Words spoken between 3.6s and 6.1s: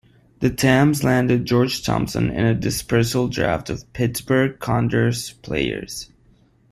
of Pittsburgh Condors players.